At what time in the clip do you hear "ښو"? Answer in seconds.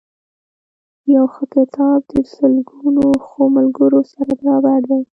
3.25-3.41